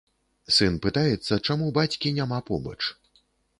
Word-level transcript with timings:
Сын 0.55 0.79
пытаецца, 0.85 1.39
чаму 1.47 1.69
бацькі 1.77 2.15
няма 2.23 2.43
побач. 2.51 2.81